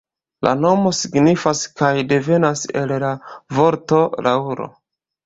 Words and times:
La 0.45 0.51
nomo 0.61 0.93
signifas 0.99 1.61
kaj 1.81 1.89
devenas 2.13 2.63
el 2.81 2.95
la 3.05 3.13
vorto 3.59 4.01
laŭro. 4.29 4.67